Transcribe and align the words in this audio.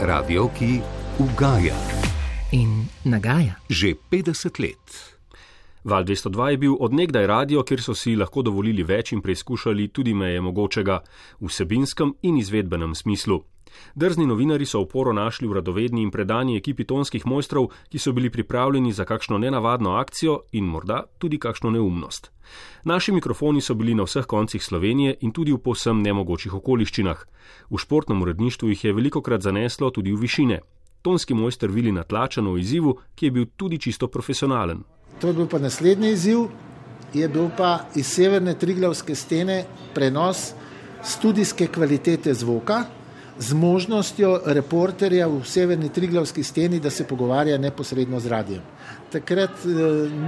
Radio, 0.00 0.48
ki 0.48 0.80
ugaja. 1.18 1.74
In 2.52 2.84
nagaja. 3.04 3.56
Že 3.68 3.96
50 4.10 4.60
let. 4.60 5.16
Val 5.84 6.04
202 6.04 6.50
je 6.50 6.56
bil 6.56 6.76
odnegdaj 6.80 7.26
radio, 7.26 7.62
kjer 7.62 7.80
so 7.80 7.94
si 7.94 8.16
lahko 8.16 8.42
dovolili 8.42 8.84
več 8.84 9.12
in 9.16 9.22
preizkušali 9.24 9.88
tudi 9.88 10.14
meje 10.14 10.40
mogočega 10.40 11.00
v 11.40 11.48
vsebinskem 11.48 12.12
in 12.22 12.36
izvedbenem 12.36 12.94
smislu. 12.94 13.40
Drzni 13.94 14.26
novinari 14.26 14.66
so 14.66 14.80
oporo 14.80 15.12
našli 15.12 15.48
v 15.48 15.52
radovedni 15.52 16.02
in 16.02 16.10
predani 16.10 16.56
ekipi 16.56 16.84
tonskih 16.84 17.26
mojstrov, 17.26 17.70
ki 17.88 17.98
so 17.98 18.12
bili 18.12 18.30
pripravljeni 18.30 18.92
za 18.92 19.04
kakšno 19.04 19.38
nenavadno 19.38 19.96
akcijo 19.96 20.40
in 20.52 20.64
morda 20.64 21.02
tudi 21.18 21.38
kakšno 21.38 21.70
neumnost. 21.70 22.30
Naši 22.84 23.12
mikrofoni 23.12 23.60
so 23.60 23.74
bili 23.74 23.94
na 23.94 24.02
vseh 24.02 24.26
koncih 24.26 24.64
Slovenije 24.64 25.16
in 25.20 25.32
tudi 25.32 25.52
v 25.52 25.58
povsem 25.58 26.02
nemogočih 26.02 26.54
okoliščinah. 26.54 27.24
V 27.70 27.78
športnem 27.78 28.22
uredništvu 28.22 28.68
jih 28.68 28.84
je 28.84 28.92
veliko 28.92 29.22
krat 29.22 29.40
zaneslo 29.40 29.90
tudi 29.90 30.12
v 30.12 30.20
višine. 30.20 30.60
Tonski 31.02 31.34
mojster 31.34 31.70
vili 31.70 31.92
natlačeno 31.92 32.52
v 32.52 32.58
izzivu, 32.58 32.98
ki 33.14 33.26
je 33.26 33.30
bil 33.30 33.46
tudi 33.56 33.78
čisto 33.78 34.08
profesionalen. 34.08 34.82
To 35.20 35.28
je 35.28 35.34
bil 35.34 35.46
pa 35.46 35.58
naslednji 35.58 36.10
izziv, 36.12 36.48
je 37.14 37.28
bil 37.28 37.48
pa 37.56 37.86
iz 37.94 38.06
severne 38.06 38.54
Triglavske 38.54 39.14
stene 39.14 39.64
prenos 39.94 40.52
študijske 41.06 41.66
kvalitete 41.66 42.34
zvoka 42.34 42.84
z 43.38 43.52
možnostjo 43.52 44.40
reporterja 44.46 45.28
v 45.28 45.44
severni 45.44 45.88
Triglavski 45.88 46.42
steni, 46.42 46.80
da 46.80 46.90
se 46.90 47.04
pogovarja 47.04 47.58
neposredno 47.58 48.20
z 48.20 48.26
radijem. 48.26 48.62
Takrat 49.12 49.50
e, 49.64 49.68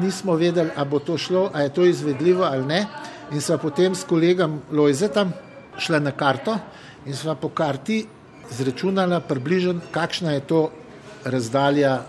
nismo 0.00 0.36
vedeli, 0.36 0.70
ali 0.76 0.88
bo 0.88 0.98
to 0.98 1.18
šlo, 1.18 1.50
ali 1.54 1.64
je 1.64 1.74
to 1.74 1.84
izvedljivo 1.84 2.44
ali 2.44 2.66
ne. 2.66 2.86
In 3.32 3.40
sva 3.40 3.58
potem 3.58 3.94
s 3.94 4.04
kolegom 4.04 4.60
Lojzetom 4.72 5.32
šla 5.78 5.98
na 5.98 6.12
karto 6.12 6.58
in 7.06 7.16
sva 7.16 7.34
po 7.34 7.48
karti 7.48 8.04
zračunala 8.50 9.20
približno, 9.20 9.80
kakšna 9.92 10.32
je 10.32 10.40
to 10.40 10.70
razdalja, 11.24 12.02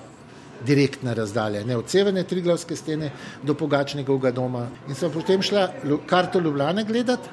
direktna 0.66 1.14
razdalja, 1.14 1.64
ne 1.64 1.78
od 1.78 1.90
severne 1.90 2.24
Triglavske 2.24 2.76
stene 2.76 3.12
do 3.44 3.54
Pogačnega 3.54 4.32
doma. 4.32 4.68
In 4.88 4.96
sva 4.96 5.10
potem 5.10 5.42
šla 5.42 5.70
karto 6.06 6.40
Ljubljane 6.40 6.84
gledati, 6.84 7.30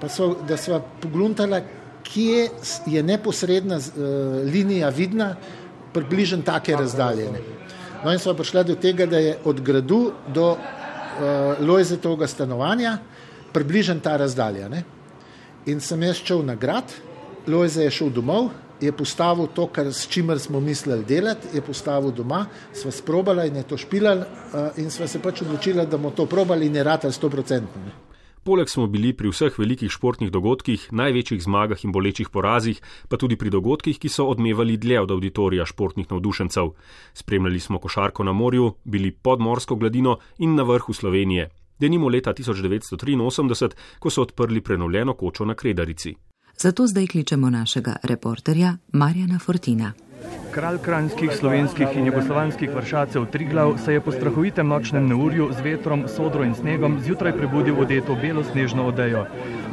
pa 0.00 0.08
so, 0.08 0.34
da 0.48 0.56
sva 0.56 0.80
pogluntala, 1.00 1.60
kje 2.12 2.48
je 2.86 3.02
neposredna 3.02 3.76
uh, 3.76 3.82
linija 4.52 4.88
vidna, 4.88 5.36
približno 5.92 6.42
take 6.42 6.76
razdaljene. 6.76 7.40
No 8.04 8.12
in 8.12 8.18
smo 8.18 8.34
prišli 8.34 8.64
do 8.64 8.74
tega, 8.74 9.06
da 9.06 9.18
je 9.18 9.38
od 9.44 9.60
gradu 9.60 10.12
do 10.28 10.50
uh, 10.52 10.58
Lojzetovega 11.60 12.26
stanovanja 12.26 12.98
približen 13.52 14.00
ta 14.00 14.16
razdalja. 14.16 14.68
Ne? 14.68 14.82
In 15.66 15.80
sem 15.80 16.02
jaz 16.02 16.22
šel 16.24 16.44
na 16.46 16.54
grad, 16.54 16.92
Lojze 17.46 17.84
je 17.84 17.90
šel 17.90 18.10
domov, 18.14 18.50
je 18.80 18.92
postavil 18.92 19.46
to, 19.54 19.66
kar, 19.66 19.92
s 19.92 20.08
čimer 20.08 20.38
smo 20.38 20.60
mislili 20.60 21.04
delati, 21.04 21.48
je 21.54 21.60
postavil 21.60 22.12
doma, 22.16 22.46
sva 22.72 22.90
sprobala 22.90 23.44
in 23.44 23.56
je 23.56 23.62
to 23.62 23.76
špilala 23.76 24.24
uh, 24.24 24.78
in 24.80 24.90
sva 24.90 25.08
se 25.08 25.20
pač 25.22 25.42
odločila, 25.42 25.84
da 25.84 25.98
bomo 25.98 26.14
to 26.16 26.26
probali 26.26 26.66
in 26.66 26.76
je 26.76 26.84
rata 26.84 27.10
100%. 27.10 28.09
Poleg 28.42 28.68
smo 28.68 28.86
bili 28.86 29.12
pri 29.12 29.28
vseh 29.28 29.58
velikih 29.58 29.92
športnih 29.92 30.30
dogodkih, 30.32 30.86
največjih 30.96 31.42
zmagah 31.44 31.84
in 31.84 31.92
bolečih 31.92 32.30
porazih, 32.32 32.80
pa 33.08 33.18
tudi 33.20 33.36
pri 33.36 33.50
dogodkih, 33.52 33.98
ki 34.00 34.08
so 34.08 34.24
odmevali 34.32 34.78
dlje 34.80 35.00
od 35.00 35.10
auditorija 35.10 35.66
športnih 35.68 36.08
navdušencev. 36.10 36.72
Spremljali 37.14 37.60
smo 37.60 37.78
košarko 37.78 38.24
na 38.24 38.32
morju, 38.32 38.72
bili 38.84 39.12
pod 39.12 39.40
morsko 39.40 39.76
gladino 39.76 40.18
in 40.38 40.54
na 40.54 40.62
vrhu 40.62 40.92
Slovenije. 40.92 41.50
Denimo 41.78 42.08
leta 42.08 42.32
1983, 42.32 43.70
ko 43.98 44.10
so 44.10 44.22
odprli 44.22 44.60
prenovljeno 44.60 45.14
kočo 45.14 45.44
na 45.44 45.54
Kredarici. 45.54 46.14
Zato 46.56 46.86
zdaj 46.86 47.06
kličemo 47.06 47.50
našega 47.50 47.96
reporterja 48.02 48.76
Marjana 48.92 49.38
Fortina. 49.38 49.92
Kralj 50.50 50.78
kranjskih, 50.82 51.30
slovenskih 51.32 51.88
in 51.94 52.06
jugoslovanskih 52.06 52.70
vršacev 52.74 53.26
Triglav 53.30 53.76
se 53.84 53.92
je 53.92 54.00
po 54.00 54.12
strahovitem 54.12 54.68
nočnem 54.68 55.08
neurju 55.08 55.48
z 55.52 55.62
vetrom, 55.62 56.02
sodro 56.08 56.44
in 56.44 56.54
snegom 56.54 56.98
zjutraj 57.00 57.32
prebudil 57.32 57.78
odeto 57.80 58.16
belo 58.22 58.42
snežno 58.44 58.86
odejo. 58.86 59.26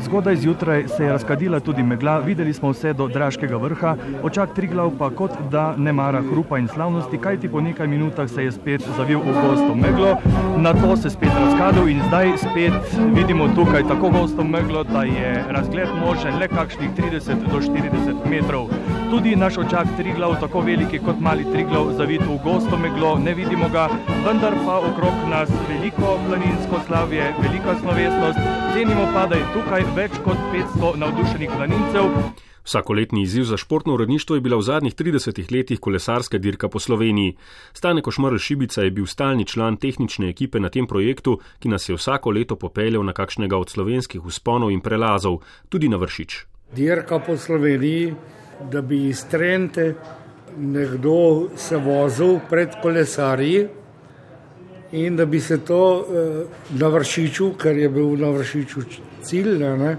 Zgodaj 0.06 0.36
zjutraj 0.36 0.88
se 0.88 1.04
je 1.04 1.12
razkadila 1.12 1.60
tudi 1.60 1.84
megla, 1.84 2.20
videli 2.20 2.54
smo 2.54 2.70
vse 2.70 2.94
do 2.94 3.08
Draškega 3.08 3.58
vrha, 3.58 3.96
očak 4.24 4.54
Triglav 4.56 4.92
pa 5.00 5.10
kot 5.10 5.32
da 5.52 5.74
ne 5.78 5.94
mara 5.94 6.22
hrupa 6.22 6.58
in 6.58 6.68
slavnosti, 6.68 7.18
kajti 7.18 7.50
po 7.50 7.62
nekaj 7.62 7.88
minutah 7.88 8.30
se 8.30 8.44
je 8.44 8.52
spet 8.52 8.86
zavil 8.98 9.20
v 9.20 9.34
gosto 9.42 9.76
meglo, 9.76 10.16
na 10.58 10.74
to 10.74 10.98
se 10.98 11.10
spet 11.10 11.34
razkadil 11.42 11.90
in 11.90 12.04
zdaj 12.08 12.38
spet 12.38 12.98
vidimo 13.16 13.50
tukaj 13.56 13.88
tako 13.88 14.10
gosto 14.10 14.44
meglo, 14.44 14.84
da 14.84 15.04
je 15.04 15.44
razgled 15.50 15.90
možen 16.06 16.40
le 16.40 16.48
kakšnih 16.48 16.90
30 16.98 17.50
do 17.52 17.60
40 17.60 18.30
metrov. 18.30 18.70
Tudi 19.12 19.36
naš 19.36 19.58
očak 19.58 19.88
Triglav 19.98 20.40
tako 20.40 20.62
veliki 20.62 21.00
kot 21.00 21.20
mali 21.20 21.46
Triglav, 21.52 21.92
zavit 21.98 22.22
v 22.22 22.40
gosto 22.44 22.78
meglo, 22.78 23.16
ne 23.20 23.34
vidimo 23.34 23.70
ga, 23.70 23.88
vendar 24.26 24.56
pa 24.66 24.80
okrog 24.90 25.30
nas 25.30 25.52
veliko 25.70 26.18
planinsko 26.28 26.82
slavje, 26.88 27.30
velika 27.42 27.76
slovesnost, 27.82 28.40
cenimo 28.74 29.06
pa, 29.14 29.24
da 29.32 29.40
je 29.40 29.48
tukaj 29.54 29.86
več 29.96 30.20
kot 30.26 30.44
500 30.54 30.92
navdušenih 31.04 31.56
planincev. 31.56 32.12
Vsakoletni 32.68 33.22
izziv 33.22 33.44
za 33.44 33.58
športno 33.58 33.94
uredništvo 33.94 34.36
je 34.36 34.42
bila 34.42 34.58
v 34.58 34.62
zadnjih 34.62 34.96
30 34.96 35.56
letih 35.56 35.80
kolesarska 35.80 36.38
dirka 36.38 36.68
po 36.70 36.80
Sloveniji. 36.80 37.38
Stane 37.74 38.02
Košmrl 38.02 38.38
Šibica 38.38 38.82
je 38.82 38.92
bil 38.92 39.06
stalni 39.06 39.46
član 39.46 39.78
tehnične 39.78 40.30
ekipe 40.30 40.60
na 40.60 40.70
tem 40.70 40.88
projektu, 40.88 41.40
ki 41.60 41.70
nas 41.70 41.90
je 41.90 41.96
vsako 41.96 42.32
leto 42.32 42.56
popeljal 42.56 43.06
na 43.06 43.14
kakšnega 43.14 43.58
od 43.58 43.70
slovenskih 43.70 44.26
usponov 44.26 44.72
in 44.72 44.82
prelazov, 44.82 45.40
tudi 45.70 45.88
na 45.90 45.98
vršič. 45.98 46.46
Dirka 46.76 47.20
po 47.20 47.38
Sloveniji, 47.38 48.14
da 48.72 48.82
bi 48.82 49.08
iz 49.08 49.26
Trente 49.32 49.94
nekdo 50.58 51.48
se 51.56 51.78
vozil 51.78 52.40
pred 52.50 52.70
kolesarji 52.82 53.68
in 54.92 55.16
da 55.16 55.26
bi 55.26 55.40
se 55.40 55.58
to 55.58 56.06
eh, 56.06 56.46
na 56.80 56.88
vršiču, 56.88 57.52
ker 57.60 57.78
je 57.78 57.90
bil 57.90 58.16
na 58.18 58.30
vršiču 58.30 58.82
cilj, 59.24 59.58
ne, 59.60 59.98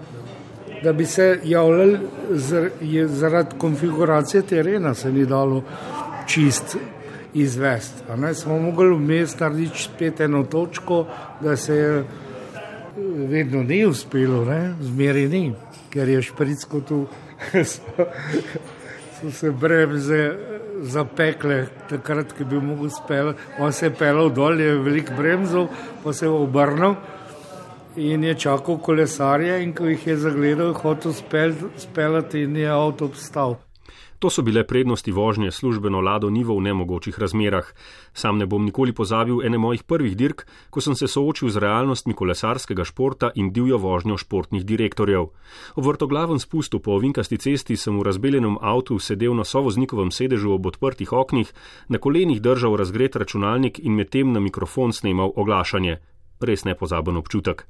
da 0.83 0.93
bi 0.93 1.07
se 1.07 1.41
javljali 1.45 1.99
zaradi 3.07 3.59
konfiguracije 3.59 4.43
terena, 4.43 4.95
se 4.95 5.13
ni 5.13 5.27
dalo 5.27 5.63
čist 6.27 6.77
izvesti. 7.35 8.03
Smo 8.35 8.59
mogli 8.59 8.95
vmes 8.95 9.39
narediti 9.41 9.83
spet 9.83 10.21
eno 10.21 10.45
točko, 10.45 11.07
da 11.41 11.57
se 11.57 11.75
je 11.75 12.05
vedno 13.29 13.63
ni 13.63 13.85
uspelo, 13.87 14.47
zmeri 14.81 15.29
ni, 15.29 15.53
ker 15.91 16.09
je 16.09 16.23
špricko 16.23 16.81
tu. 16.81 17.07
so 19.21 19.31
se 19.31 19.51
bremze 19.51 20.37
zapekle, 20.83 21.67
takrat, 21.91 22.33
ko 22.33 22.45
bi 22.45 22.61
mogel 22.61 22.91
speljati. 22.91 23.39
On 23.59 23.73
se 23.73 23.87
je 23.87 23.95
pelal 23.95 24.31
dol, 24.31 24.61
je 24.61 24.75
velik 24.79 25.13
bremzov, 25.17 25.69
pa 26.05 26.13
se 26.13 26.27
je 26.27 26.31
obrnil 26.31 26.95
in 27.97 28.25
je 28.25 28.35
čakal 28.35 28.79
kolesarje 28.79 29.63
in 29.63 29.73
ko 29.75 29.89
jih 29.91 30.07
je 30.07 30.17
zagledal, 30.17 30.73
hotel 30.73 31.13
speljati 31.77 32.43
in 32.47 32.57
je 32.57 32.69
avto 32.71 33.05
obstal. 33.05 33.57
To 34.19 34.31
so 34.31 34.43
bile 34.43 34.67
prednosti 34.67 35.13
vožnje 35.13 35.51
službeno 35.51 36.01
lado 36.01 36.31
nivo 36.31 36.57
v 36.57 36.63
nemogočih 36.63 37.19
razmerah. 37.19 37.67
Sam 38.13 38.39
ne 38.39 38.47
bom 38.47 38.65
nikoli 38.65 38.93
pozabil 38.93 39.47
ene 39.47 39.59
mojih 39.59 39.83
prvih 39.83 40.17
dirk, 40.17 40.43
ko 40.71 40.81
sem 40.81 40.95
se 40.95 41.07
soočil 41.07 41.49
z 41.49 41.63
realnostmi 41.63 42.15
kolesarskega 42.15 42.85
športa 42.85 43.31
in 43.35 43.53
divjo 43.53 43.79
vožnjo 43.79 44.19
športnih 44.19 44.67
direktorjev. 44.67 45.31
Ob 45.77 45.87
vrtoglavem 45.87 46.39
spustu 46.39 46.83
po 46.83 46.99
ovinkasti 46.99 47.39
cesti 47.39 47.77
sem 47.77 47.99
v 47.99 48.03
razbeljenem 48.03 48.59
avtu 48.61 48.99
sedel 48.99 49.39
na 49.39 49.45
sovoznikovem 49.45 50.11
sedežu 50.11 50.51
ob 50.51 50.67
odprtih 50.67 51.13
oknih, 51.13 51.55
na 51.89 51.99
kolenih 51.99 52.43
držal 52.43 52.75
razgret 52.77 53.17
računalnik 53.17 53.79
in 53.79 53.95
medtem 53.95 54.33
na 54.33 54.41
mikrofon 54.41 54.93
snemal 54.93 55.31
oglašanje. 55.37 55.99
Res 56.41 56.65
nepozaben 56.65 57.17
občutek. 57.17 57.67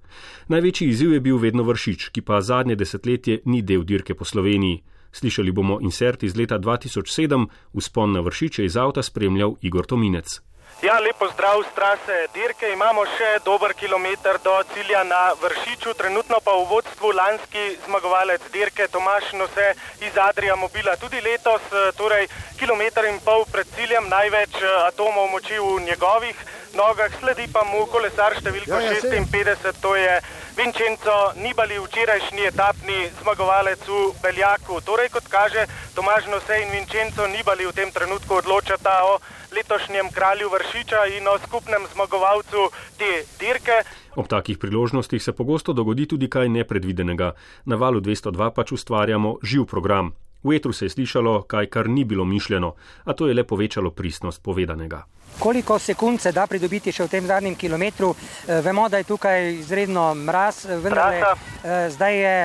Največji 0.49 0.89
izziv 0.89 1.13
je 1.13 1.21
bil 1.21 1.37
vedno 1.37 1.63
vršič, 1.63 2.09
ki 2.09 2.21
pa 2.21 2.41
zadnje 2.41 2.77
desetletje 2.77 3.43
ni 3.45 3.63
del 3.63 3.85
dirke 3.85 4.15
po 4.15 4.25
Sloveniji. 4.25 4.83
Slišali 5.13 5.53
bomo 5.53 5.79
insert 5.81 6.23
iz 6.23 6.37
leta 6.37 6.59
2007, 6.59 7.47
vzpon 7.75 8.13
na 8.13 8.21
vršiče 8.21 8.65
iz 8.65 8.77
avta 8.77 9.03
spremljal 9.03 9.57
Igor 9.63 9.87
Tominec. 9.87 10.41
Ja, 10.83 11.01
lepo 11.01 11.27
zdrav, 11.35 11.65
strase 11.73 12.17
dirke. 12.35 12.69
Imamo 12.71 13.03
še 13.17 13.41
dober 13.43 13.73
kilometr 13.75 14.37
do 14.45 14.53
cilja 14.75 15.01
na 15.03 15.33
vršiču, 15.41 15.95
trenutno 15.99 16.39
pa 16.45 16.55
v 16.55 16.69
vodstvu 16.71 17.11
lanski 17.19 17.65
zmagovalec 17.87 18.45
dirke 18.55 18.87
Tomaš 18.93 19.33
Nose 19.41 19.73
iz 20.07 20.21
Adrija 20.23 20.55
Mobila. 20.57 20.95
Tudi 21.03 21.19
letos, 21.25 21.67
torej 21.99 22.29
kilometr 22.61 23.11
in 23.11 23.19
pol 23.27 23.43
pred 23.51 23.67
ciljem, 23.75 24.07
največ 24.07 24.63
atomov 24.87 25.27
moči 25.35 25.59
v 25.59 25.81
njegovih 25.89 26.47
nogah, 26.79 27.11
sledi 27.19 27.49
pa 27.51 27.65
mu 27.67 27.83
kolesar 27.91 28.39
številka 28.39 28.79
ja, 28.79 28.93
ja, 28.93 29.03
56, 29.03 29.83
to 29.83 29.97
je. 29.99 30.21
Vincenzo 30.59 31.39
Nibali, 31.39 31.79
včerajšnji 31.79 32.43
etapni 32.51 32.99
zmagovalec 33.23 33.79
v 33.79 34.11
Beljaku. 34.23 34.83
Torej, 34.83 35.07
kot 35.15 35.31
kaže 35.31 35.71
Tomaž 35.95 36.27
Nose 36.27 36.59
in 36.59 36.75
Vincenzo 36.75 37.31
Nibali 37.31 37.63
v 37.63 37.71
tem 37.71 37.95
trenutku 37.95 38.43
odločata 38.43 39.07
o 39.07 39.23
letošnjem 39.55 40.11
kralju 40.11 40.51
Vršiča 40.51 41.15
in 41.15 41.31
o 41.31 41.39
skupnem 41.39 41.87
zmagovalcu 41.95 42.75
te 42.99 43.23
dirke. 43.39 43.87
Ob 44.19 44.27
takih 44.27 44.59
priložnostih 44.59 45.23
se 45.23 45.31
pogosto 45.31 45.71
dogodi 45.71 46.11
tudi 46.11 46.27
kaj 46.27 46.51
nepredvidenega. 46.51 47.39
Na 47.71 47.79
valu 47.79 48.03
202 48.03 48.51
pač 48.51 48.75
ustvarjamo 48.75 49.39
živ 49.47 49.63
program. 49.71 50.11
V 50.43 50.57
etru 50.57 50.73
se 50.73 50.85
je 50.85 50.91
slišalo 50.91 51.43
kaj, 51.43 51.67
kar 51.67 51.89
ni 51.89 52.05
bilo 52.05 52.25
mišljeno, 52.25 52.75
a 53.05 53.13
to 53.13 53.27
je 53.27 53.35
le 53.35 53.45
povečalo 53.45 53.91
pristnost 53.91 54.43
povedanega. 54.43 55.05
Koliko 55.39 55.79
sekund 55.79 56.21
se 56.21 56.33
da 56.33 56.47
pridobiti 56.47 56.93
še 56.93 57.05
v 57.05 57.09
tem 57.09 57.27
zadnjem 57.27 57.55
kilometru? 57.55 58.15
E, 58.47 58.61
vemo, 58.63 58.89
da 58.89 58.99
je 58.99 59.05
tukaj 59.05 59.53
izredno 59.59 60.15
mraz, 60.15 60.65
vendarle, 60.83 61.35
e, 61.63 61.91
zdaj 61.91 62.19
je, 62.19 62.37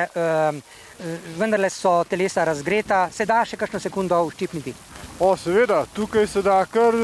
vendarle 1.38 1.69
so 1.69 2.04
telesa 2.10 2.44
razgreta, 2.44 3.07
se 3.12 3.25
da 3.25 3.44
še 3.45 3.57
kakšno 3.57 3.80
sekundo 3.80 4.19
uščipniti? 4.25 4.74
O, 5.19 5.36
seveda, 5.38 5.86
tukaj 5.94 6.28
se 6.28 6.42
da 6.42 6.60
kar 6.66 6.98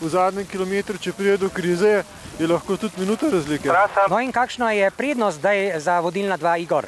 v 0.00 0.08
zadnjem 0.08 0.46
kilometru, 0.46 0.98
če 0.98 1.12
pride 1.12 1.36
do 1.42 1.50
krize, 1.50 2.02
je 2.38 2.46
lahko 2.46 2.76
tudi 2.78 3.02
minuta 3.02 3.30
razlike. 3.30 3.70
No 4.10 4.20
in 4.22 4.32
kakšna 4.32 4.72
je 4.72 4.90
prednost 4.94 5.42
zdaj 5.42 5.80
za 5.82 5.98
vodilna 6.00 6.36
dva 6.38 6.56
Igor? 6.58 6.86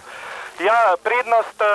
Ja, 0.58 0.94
prednost 1.06 1.56
uh, 1.62 1.70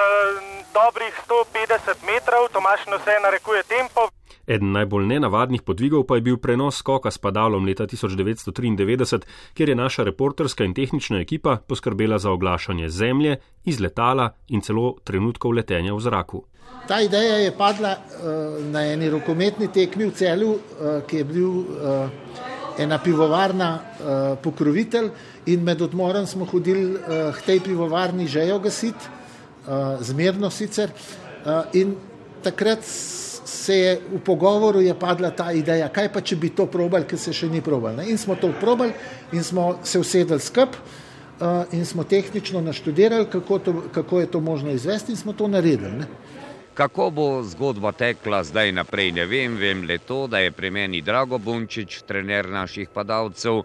dobrih 0.74 1.14
150 1.28 2.06
metrov, 2.06 2.52
Tomaš 2.54 2.86
Nose 2.92 3.16
narekuje 3.24 3.64
tempo. 3.64 4.10
Eden 4.48 4.72
najbolj 4.72 5.06
nenavadnih 5.10 5.62
podvigov 5.66 6.04
pa 6.06 6.16
je 6.16 6.22
bil 6.22 6.38
prenos 6.38 6.78
skoka 6.78 7.12
s 7.12 7.18
padalom 7.18 7.66
leta 7.66 7.88
1993, 7.88 9.26
kjer 9.54 9.70
je 9.70 9.76
naša 9.76 10.04
reporterska 10.04 10.64
in 10.64 10.74
tehnična 10.74 11.20
ekipa 11.20 11.58
poskrbela 11.68 12.20
za 12.20 12.32
oglašanje 12.32 12.90
zemlje, 12.90 13.40
iz 13.64 13.80
letala 13.80 14.30
in 14.48 14.62
celo 14.62 14.96
trenutkov 15.04 15.52
letenja 15.52 15.94
v 15.94 16.00
zraku. 16.00 16.44
Ta 16.88 17.02
ideja 17.02 17.38
je 17.42 17.58
padla 17.58 17.96
uh, 17.98 18.66
na 18.66 18.86
eni 18.86 19.10
rokometni 19.10 19.72
tekmi 19.74 20.06
v 20.06 20.14
celju, 20.14 20.52
uh, 20.52 20.60
ki 21.08 21.18
je 21.18 21.24
bil 21.24 21.50
uh, 21.50 22.10
ena 22.80 23.00
pivovarna 23.00 23.70
uh, 23.80 24.38
pokrovitelj 24.44 25.10
in 25.46 25.64
med 25.64 25.82
odmorom 25.82 26.26
smo 26.28 26.46
hodili 26.46 26.96
uh, 26.96 27.36
k 27.36 27.46
tej 27.46 27.60
pivovarni 27.60 28.28
že 28.28 28.48
jo 28.48 28.60
gasiti, 28.60 29.08
uh, 29.68 30.02
zmerno 30.02 30.50
sicer. 30.50 30.92
Uh, 31.46 31.64
in 31.74 31.96
takrat 32.44 32.84
se 33.66 33.78
je 33.78 34.02
v 34.14 34.20
pogovoru 34.20 34.82
je 34.82 34.94
padla 34.94 35.32
ta 35.32 35.52
ideja, 35.52 35.90
kaj 35.90 36.12
pa 36.14 36.22
če 36.22 36.36
bi 36.36 36.50
to 36.50 36.66
probali, 36.70 37.08
ker 37.10 37.20
se 37.20 37.34
še 37.34 37.50
ni 37.50 37.62
probali. 37.62 38.10
In 38.12 38.18
smo 38.18 38.36
to 38.36 38.52
probali 38.62 38.94
in 39.34 39.44
smo 39.44 39.80
se 39.84 40.00
usedeli 40.00 40.40
skup 40.40 40.76
uh, 40.76 41.64
in 41.74 41.86
smo 41.86 42.04
tehnično 42.04 42.62
naštudirali, 42.62 43.30
kako, 43.32 43.60
to, 43.60 43.74
kako 43.94 44.20
je 44.20 44.32
to 44.32 44.40
možno 44.40 44.72
izvesti 44.72 45.12
in 45.12 45.18
smo 45.18 45.34
to 45.34 45.48
naredili. 45.48 45.92
Ne? 45.92 46.08
Kako 46.76 47.10
bo 47.10 47.44
zgodba 47.44 47.92
tekla 47.92 48.44
zdaj 48.44 48.72
naprej, 48.76 49.12
ne 49.16 49.24
vem, 49.26 49.54
vem 49.56 49.84
le 49.88 49.96
to, 49.98 50.28
da 50.28 50.42
je 50.44 50.52
pri 50.52 50.72
meni 50.76 51.00
Drago 51.02 51.38
Bunčič, 51.40 52.02
trener 52.04 52.50
naših 52.52 52.90
padalcev. 52.92 53.62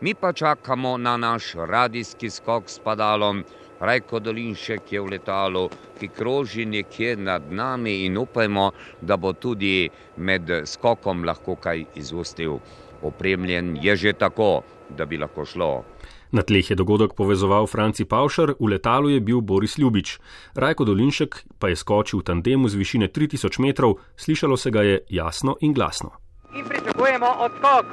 Mi 0.00 0.14
pa 0.14 0.32
čakamo 0.32 0.96
na 0.96 1.16
naš 1.16 1.52
radijski 1.54 2.30
skok 2.30 2.70
s 2.70 2.78
padalom, 2.78 3.44
Rajko 3.80 4.20
Dolinšek 4.24 4.92
je 4.92 5.00
v 5.00 5.12
letalu, 5.18 5.68
ki 6.00 6.08
kroži 6.08 6.64
nekje 6.64 7.16
nad 7.16 7.52
nami 7.52 8.06
in 8.06 8.16
upajmo, 8.16 8.70
da 9.00 9.16
bo 9.16 9.32
tudi 9.32 9.90
med 10.16 10.48
skokom 10.64 11.24
lahko 11.28 11.56
kaj 11.60 11.84
izustil. 11.94 12.56
Opremljen 13.02 13.76
je 13.82 13.96
že 13.96 14.12
tako, 14.12 14.62
da 14.88 15.04
bi 15.04 15.20
lahko 15.20 15.44
šlo. 15.44 15.84
Na 16.32 16.42
tleh 16.42 16.70
je 16.70 16.76
dogodek 16.76 17.16
povezoval 17.16 17.64
Franci 17.66 18.04
Pavšar, 18.04 18.60
v 18.60 18.66
letalu 18.68 19.16
je 19.16 19.20
bil 19.20 19.40
Boris 19.40 19.78
Ljubič. 19.78 20.20
Rajko 20.54 20.84
Dolinšek 20.84 21.56
pa 21.56 21.72
je 21.72 21.76
skočil 21.76 22.20
v 22.20 22.28
tandemu 22.28 22.68
z 22.68 22.76
višine 22.76 23.08
3000 23.08 23.48
metrov, 23.64 24.04
slišalo 24.16 24.56
se 24.56 24.70
ga 24.70 24.82
je 24.82 24.96
jasno 25.08 25.56
in 25.64 25.72
glasno. 25.72 26.20
In 26.52 26.68
pričakujemo 26.68 27.26
odskok. 27.48 27.86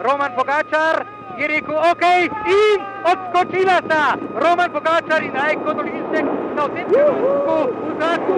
Roman 0.00 0.32
Pogačar, 0.36 1.04
je 1.40 1.48
rekel, 1.48 1.76
ok, 1.76 2.04
in 2.48 2.80
odskočila 3.04 3.80
sta. 3.84 4.16
Roman 4.36 4.72
Bogačar 4.72 5.22
in 5.24 5.32
Rajko 5.32 5.72
Dolinsek 5.72 6.26
sta 6.52 6.62
v 6.66 6.70
tem 6.76 6.86
trenutku 6.92 7.56
v 7.64 7.88
zraku. 7.96 8.36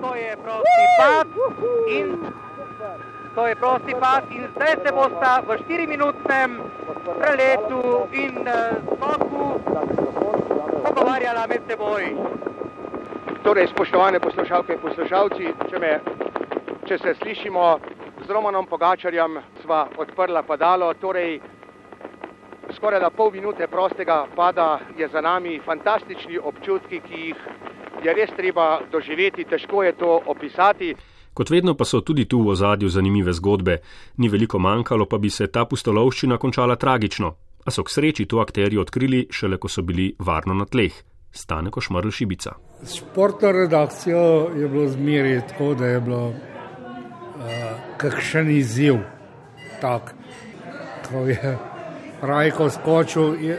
To 0.00 0.10
je 0.14 0.32
prosti 0.44 0.84
pad 1.00 1.26
in 1.88 2.06
to 3.36 3.46
je 3.46 3.56
prosti 3.56 3.94
pad 4.00 4.24
in 4.30 4.48
zdaj 4.56 4.76
se 4.86 4.92
bosta 4.92 5.42
v 5.46 5.50
4-minutnem 5.68 6.60
preletu 7.20 8.08
in 8.12 8.38
uh, 8.48 8.80
skoku 8.96 9.60
pogovarjala 10.84 11.46
med 11.46 11.62
seboj. 11.68 12.16
Torej, 13.44 13.68
spoštovane 13.68 14.20
poslušalke 14.20 14.72
in 14.72 14.80
poslušalci, 14.80 15.52
če 15.70 15.78
me 15.78 15.92
če 16.88 16.98
se 16.98 17.14
slišimo 17.20 17.64
z 18.24 18.30
Romanom 18.30 18.66
Pogačarjem, 18.66 19.36
sva 19.62 19.84
odprla 19.98 20.42
padalo, 20.42 20.94
torej 20.94 21.36
skoraj 22.72 23.00
da 23.00 23.10
pol 23.10 23.30
minute 23.34 23.68
prostega 23.68 24.24
pada 24.36 24.78
je 24.96 25.08
za 25.08 25.20
nami, 25.20 25.60
fantastični 25.66 26.38
občutki, 26.38 27.00
ki 27.04 27.20
jih 27.26 27.44
je 28.02 28.14
res 28.14 28.32
treba 28.36 28.80
doživeti, 28.90 29.44
težko 29.44 29.82
je 29.82 29.92
to 29.92 30.22
opisati. 30.26 30.94
Kot 31.36 31.50
vedno 31.50 31.74
pa 31.76 31.84
so 31.84 32.00
tudi 32.00 32.24
tu 32.24 32.38
v 32.40 32.54
ozadju 32.54 32.88
zanimive 32.88 33.32
zgodbe, 33.36 33.76
ni 34.16 34.28
veliko 34.32 34.58
manjkalo, 34.58 35.04
pa 35.04 35.18
bi 35.20 35.28
se 35.30 35.50
ta 35.52 35.66
pustolovščina 35.68 36.38
končala 36.40 36.78
tragično, 36.80 37.28
a 37.64 37.70
so 37.70 37.82
k 37.84 37.92
sreči 37.92 38.24
to 38.24 38.40
akteri 38.40 38.78
odkrili 38.80 39.26
šele, 39.30 39.58
ko 39.60 39.68
so 39.68 39.82
bili 39.84 40.14
varno 40.18 40.54
na 40.56 40.64
tleh. 40.64 40.94
Stane 41.36 41.68
košmrl 41.70 42.08
šibica. 42.08 42.54
Športno 42.88 43.50
redakcijo 43.52 44.22
je 44.56 44.68
bilo 44.68 44.86
zmeri 44.88 45.34
tako, 45.48 45.74
da 45.74 45.90
je 45.90 46.00
bilo 46.00 46.22
kakšen 48.00 48.48
izziv. 48.50 49.02
Tak. 49.80 50.14
Ko 51.10 51.26
je 51.28 51.58
Rajko 52.22 52.70
skočil, 52.70 53.36
je, 53.44 53.58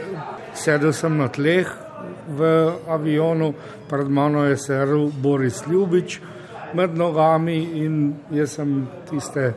sedel 0.58 0.90
sem 0.92 1.14
na 1.14 1.28
tleh 1.30 1.70
v 2.26 2.50
avionu, 2.90 3.52
pred 3.86 4.10
mano 4.10 4.42
je 4.50 4.58
sedel 4.58 5.06
Boris 5.22 5.62
Ljubič 5.70 6.18
med 6.74 6.96
nogami 6.96 7.58
in 7.84 8.14
jaz 8.30 8.56
sem 8.58 8.86
tiste 9.10 9.52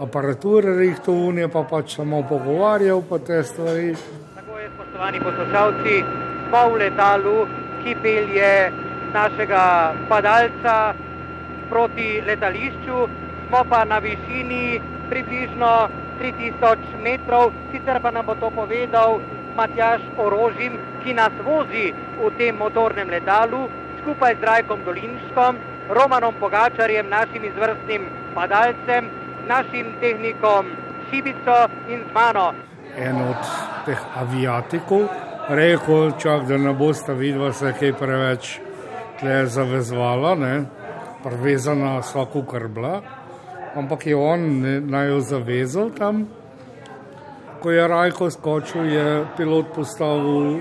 aparature 0.00 0.76
rihto 0.78 1.12
unije, 1.12 1.48
pa 1.48 1.64
pač 1.70 1.96
samo 1.96 2.22
pogovarjal 2.28 3.02
pa 3.08 3.18
te 3.18 3.42
stvari. 3.42 3.94
Tako 4.36 4.58
je, 4.58 4.68
spoštovani 4.74 5.20
poslušalci, 5.20 5.94
smo 6.48 6.62
v 6.72 6.78
letalu, 6.84 7.38
ki 7.82 7.94
pelje 8.02 8.52
našega 9.14 9.64
padalca 10.08 10.76
proti 11.70 12.10
letališču, 12.26 13.08
smo 13.48 13.64
pa 13.70 13.84
na 13.84 13.98
višini 13.98 14.80
približno 15.08 15.72
3000 16.20 17.02
metrov, 17.02 17.52
sicer 17.72 18.00
pa 18.02 18.10
nam 18.10 18.26
bo 18.26 18.34
to 18.34 18.50
povedal 18.54 19.18
Matjaš 19.56 20.02
Orožim, 20.18 20.78
ki 21.02 21.14
nas 21.14 21.34
vozi 21.44 21.90
v 22.18 22.30
tem 22.38 22.56
motornem 22.56 23.10
letalu 23.10 23.66
skupaj 24.02 24.38
z 24.40 24.46
Rajkom 24.46 24.84
Dolinskom, 24.86 25.58
Romanom 25.88 26.34
Pogačarjem, 26.40 27.08
našim 27.08 27.44
izvrstnim 27.44 28.02
padalcem, 28.34 29.10
našim 29.48 29.86
tehnikom 30.00 30.66
Šibico 31.10 31.68
in 31.88 32.00
z 32.08 32.14
mano. 32.14 32.52
En 32.96 33.16
od 33.16 33.46
teh 33.86 34.00
aviatikov 34.14 35.08
rekel, 35.48 36.12
čak, 36.20 36.44
da 36.48 36.58
ne 36.58 36.72
boste 36.72 37.14
videli, 37.14 37.52
se 37.52 37.66
je 37.66 37.72
kaj 37.72 37.92
preveč 37.92 38.58
tle 39.20 39.46
zavezvala, 39.46 40.34
ne? 40.34 40.64
prevezana 41.22 41.98
vsako 41.98 42.42
krbla, 42.42 43.00
ampak 43.74 44.06
je 44.06 44.16
on 44.16 44.44
naj 44.90 45.08
jo 45.08 45.20
zavezal 45.20 45.90
tam. 45.90 46.26
Ko 47.62 47.70
je 47.70 47.88
Rajko 47.88 48.30
skočil, 48.30 48.92
je 48.92 49.24
pilot 49.36 49.72
postavil 49.74 50.60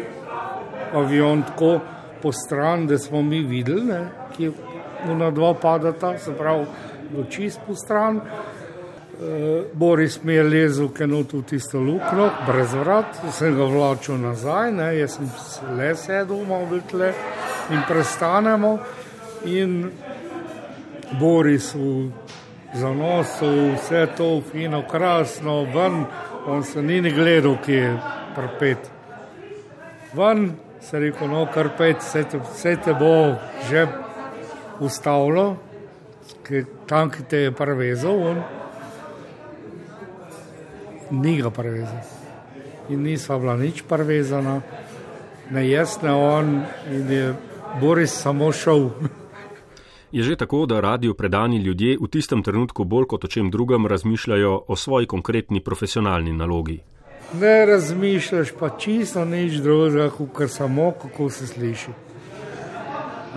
avion 0.94 1.44
tako 1.44 1.80
po 2.22 2.32
stran, 2.32 2.88
da 2.88 2.98
smo 2.98 3.22
mi 3.22 3.44
videli, 3.44 3.84
ne, 3.86 4.02
ki 4.38 4.52
na 5.06 5.32
dva 5.32 5.54
padata, 5.54 6.18
se 6.18 6.32
pravi, 6.32 6.66
v 7.12 7.26
čist 7.30 7.60
po 7.68 7.76
stran. 7.76 8.18
E, 8.18 9.64
Boris 9.74 10.24
mi 10.24 10.34
je 10.34 10.44
lezel 10.44 10.90
kenot 10.94 11.34
v 11.34 11.42
tisto 11.48 11.80
luknjo, 11.80 12.30
brez 12.48 12.74
vrat, 12.74 13.18
sem 13.32 13.56
ga 13.58 13.66
vlačil 13.66 14.18
nazaj, 14.22 14.72
ne, 14.72 14.92
jaz 15.00 15.18
sem 15.18 15.78
le 15.78 15.96
sedel, 15.96 16.46
malo 16.46 16.82
tle 16.90 17.14
in 17.72 17.82
prestanemo. 17.88 18.78
In 19.46 19.92
Boris 21.20 21.74
v 21.74 22.10
zanosu, 22.76 23.74
vse 23.78 24.08
to 24.18 24.42
fino, 24.52 24.84
krasno, 24.92 25.64
ven, 25.74 26.06
on 26.48 26.64
se 26.64 26.82
ni 26.82 27.02
ni 27.02 27.12
gledal, 27.12 27.58
ki 27.66 27.74
je 27.74 27.98
prpet. 28.36 28.92
Ven 30.14 30.52
se 30.82 30.98
je 30.98 31.02
rekel, 31.02 31.28
no, 31.28 31.46
kar 31.54 31.70
pet, 31.78 32.02
vse 32.02 32.24
te, 32.24 32.76
te 32.84 32.94
bo 32.94 33.36
že 33.70 33.88
ustavilo, 34.80 35.58
tam, 36.88 37.10
ki 37.10 37.24
te 37.30 37.38
je 37.38 37.52
prevezal, 37.52 38.22
on 38.32 38.44
ni 41.12 41.42
ga 41.42 41.50
prevezal. 41.50 42.04
In 42.90 43.04
nisva 43.04 43.40
bila 43.40 43.58
nič 43.58 43.84
prevezana, 43.88 44.62
ne 45.52 45.64
jaz, 45.70 46.00
ne 46.04 46.14
on, 46.14 46.64
in 46.92 47.12
je 47.12 47.34
Boris 47.82 48.12
samo 48.12 48.52
šel. 48.52 48.90
Je 50.12 50.24
že 50.24 50.36
tako, 50.40 50.66
da 50.66 50.80
radio 50.80 51.14
predani 51.14 51.58
ljudje 51.58 51.98
v 52.02 52.08
tistem 52.08 52.44
trenutku 52.44 52.84
bolj 52.84 53.06
kot 53.12 53.26
o 53.26 53.28
čem 53.28 53.52
drugem 53.52 53.88
razmišljajo 53.88 54.64
o 54.68 54.76
svoji 54.76 55.06
konkretni 55.08 55.60
profesionalni 55.60 56.34
nalogi? 56.34 56.80
Ne 57.34 57.66
razmišljaš 57.66 58.54
pa 58.60 58.70
čisto 58.80 59.26
nič 59.26 59.60
drugega, 59.60 60.10
kot 60.10 60.50
samo 60.50 60.92
kako 60.92 61.30
se 61.30 61.48
sliši. 61.48 62.07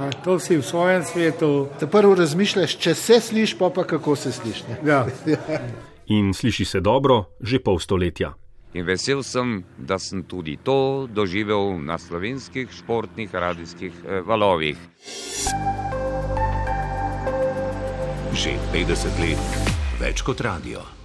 A, 0.00 0.08
to 0.24 0.40
si 0.40 0.56
v 0.56 0.64
svojem 0.64 1.04
svetu. 1.04 1.68
Te 1.76 1.84
prvo 1.84 2.14
razmišljaš, 2.16 2.76
če 2.80 2.94
se 2.96 3.20
slišiš, 3.20 3.58
pa 3.60 3.68
pa 3.68 3.84
kako 3.84 4.16
se 4.16 4.32
slišiš. 4.32 4.62
Ja. 4.86 5.04
In 6.16 6.32
sliši 6.34 6.64
se 6.64 6.80
dobro 6.80 7.24
že 7.40 7.60
pol 7.60 7.78
stoletja. 7.78 8.32
In 8.72 8.86
vesel 8.86 9.22
sem, 9.22 9.64
da 9.76 9.98
sem 9.98 10.22
tudi 10.22 10.56
to 10.56 11.06
doživel 11.10 11.76
na 11.82 11.98
slovenskih 11.98 12.70
športnih 12.72 13.34
radijskih 13.34 13.92
eh, 13.92 14.22
valovih. 14.24 14.78
Že 18.32 18.56
50 18.72 19.20
let, 19.20 19.60
več 20.00 20.22
kot 20.22 20.40
radio. 20.40 20.99